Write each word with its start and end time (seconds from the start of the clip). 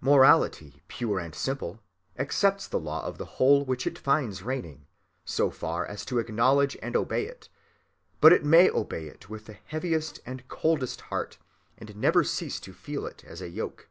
Morality 0.00 0.82
pure 0.88 1.18
and 1.18 1.34
simple 1.34 1.82
accepts 2.18 2.66
the 2.66 2.80
law 2.80 3.04
of 3.04 3.18
the 3.18 3.26
whole 3.36 3.62
which 3.62 3.86
it 3.86 3.98
finds 3.98 4.42
reigning, 4.42 4.86
so 5.22 5.50
far 5.50 5.84
as 5.84 6.02
to 6.02 6.18
acknowledge 6.18 6.78
and 6.80 6.96
obey 6.96 7.26
it, 7.26 7.50
but 8.22 8.32
it 8.32 8.42
may 8.42 8.70
obey 8.70 9.06
it 9.06 9.28
with 9.28 9.44
the 9.44 9.58
heaviest 9.66 10.18
and 10.24 10.48
coldest 10.48 11.02
heart, 11.12 11.36
and 11.76 11.94
never 11.94 12.24
cease 12.24 12.58
to 12.58 12.72
feel 12.72 13.04
it 13.04 13.22
as 13.26 13.42
a 13.42 13.50
yoke. 13.50 13.90